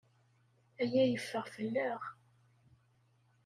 [0.81, 1.99] Aya yeffeɣ fell-aɣ.